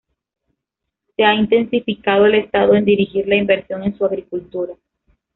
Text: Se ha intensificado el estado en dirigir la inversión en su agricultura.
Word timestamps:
Se 1.15 1.23
ha 1.23 1.35
intensificado 1.35 2.25
el 2.25 2.33
estado 2.33 2.73
en 2.73 2.85
dirigir 2.85 3.27
la 3.27 3.35
inversión 3.35 3.83
en 3.83 3.95
su 3.95 4.03
agricultura. 4.03 4.73